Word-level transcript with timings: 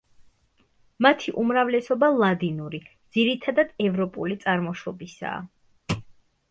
მათი 1.05 1.33
უმრავლესობა 1.41 2.09
ლადინური, 2.23 2.81
ძირითადად 3.19 3.77
ევროპული 3.91 4.43
წარმოშობისაა. 4.47 6.01